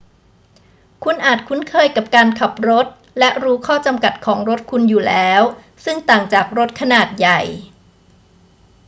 [1.03, 2.87] คุณอาจคุ้นเคยกับการขับรถ
[3.19, 5.41] และรู้ข้อจำกัดของรถคุณอยู่แล้ว
[5.85, 7.41] ซึ่งต่างจากรถขนาดใหญ่